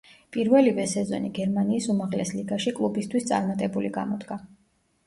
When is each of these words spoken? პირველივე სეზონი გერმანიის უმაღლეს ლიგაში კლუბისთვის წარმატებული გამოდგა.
პირველივე 0.35 0.85
სეზონი 0.93 1.29
გერმანიის 1.39 1.89
უმაღლეს 1.95 2.35
ლიგაში 2.39 2.75
კლუბისთვის 2.81 3.31
წარმატებული 3.33 3.95
გამოდგა. 4.01 4.43